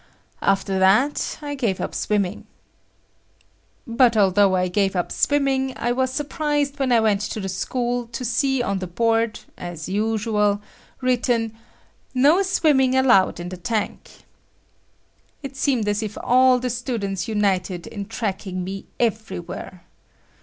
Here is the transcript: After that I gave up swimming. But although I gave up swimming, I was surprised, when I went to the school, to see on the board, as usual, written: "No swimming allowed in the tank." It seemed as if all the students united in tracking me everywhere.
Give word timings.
After 0.41 0.79
that 0.79 1.37
I 1.43 1.53
gave 1.53 1.79
up 1.79 1.93
swimming. 1.93 2.47
But 3.85 4.17
although 4.17 4.55
I 4.55 4.67
gave 4.67 4.95
up 4.95 5.11
swimming, 5.11 5.73
I 5.77 5.91
was 5.91 6.11
surprised, 6.11 6.79
when 6.79 6.91
I 6.91 6.99
went 6.99 7.21
to 7.21 7.39
the 7.39 7.47
school, 7.47 8.07
to 8.07 8.25
see 8.25 8.63
on 8.63 8.79
the 8.79 8.87
board, 8.87 9.41
as 9.59 9.87
usual, 9.87 10.59
written: 11.01 11.53
"No 12.15 12.41
swimming 12.41 12.95
allowed 12.95 13.39
in 13.39 13.49
the 13.49 13.57
tank." 13.57 14.23
It 15.43 15.55
seemed 15.55 15.87
as 15.87 16.01
if 16.01 16.17
all 16.23 16.57
the 16.57 16.71
students 16.71 17.27
united 17.27 17.85
in 17.85 18.05
tracking 18.07 18.63
me 18.63 18.87
everywhere. 18.99 19.83